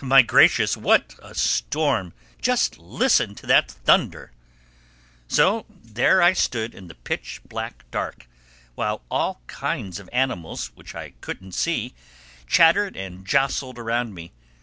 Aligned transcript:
My 0.00 0.22
Gracious, 0.22 0.74
what 0.74 1.16
a 1.18 1.34
storm!—Just 1.34 2.78
listen 2.78 3.34
to 3.34 3.46
that 3.46 3.70
thunder!" 3.70 4.32
So 5.28 5.66
there 5.68 6.22
I 6.22 6.32
stood 6.32 6.74
in 6.74 6.88
the 6.88 6.94
pitch 6.94 7.42
black 7.46 7.84
dark, 7.90 8.26
while 8.74 9.02
all 9.10 9.42
kinds 9.48 9.98
of 10.00 10.08
animals 10.10 10.68
which 10.74 10.94
I 10.94 11.10
couldn't 11.20 11.52
see 11.52 11.92
chattered 12.46 12.96
and 12.96 13.26
jostled 13.26 13.78
around 13.78 14.14
me. 14.14 14.32